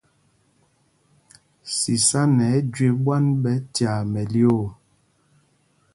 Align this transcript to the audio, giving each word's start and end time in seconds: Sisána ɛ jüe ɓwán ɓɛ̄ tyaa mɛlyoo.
Sisána 1.77 2.45
ɛ 2.55 2.57
jüe 2.73 2.89
ɓwán 3.03 3.25
ɓɛ̄ 3.43 3.55
tyaa 3.73 3.99
mɛlyoo. 4.11 4.65